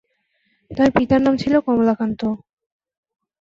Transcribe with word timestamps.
তার 0.71 0.89
পিতার 0.91 1.21
নাম 1.21 1.35
ছিল 1.37 1.53
কমলাকান্ত। 1.59 2.21